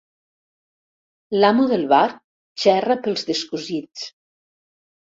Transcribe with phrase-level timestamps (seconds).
[1.43, 2.09] L'amo del bar
[2.65, 4.13] xerra pels descosits.